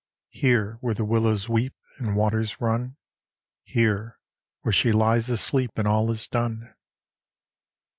Here 0.31 0.77
where 0.81 0.95
the 0.95 1.05
willows 1.05 1.47
weep 1.47 1.75
And 1.99 2.15
waters 2.15 2.59
run; 2.59 2.97
Here 3.61 4.17
where 4.61 4.73
she 4.73 4.91
lies 4.91 5.29
asleep 5.29 5.69
And 5.75 5.87
all 5.87 6.09
is 6.09 6.27
done. 6.27 6.73